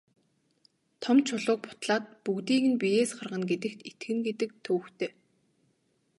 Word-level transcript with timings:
Том 1.01 1.17
чулууг 1.27 1.59
бутлаад 1.65 2.05
бүгдийг 2.23 2.63
нь 2.71 2.79
биеэс 2.81 3.11
гаргана 3.17 3.45
гэдэгт 3.51 3.79
итгэнэ 3.89 4.21
гэдэг 4.27 4.49
төвөгтэй. 4.63 5.11